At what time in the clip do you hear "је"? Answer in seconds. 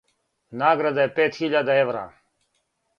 1.05-1.13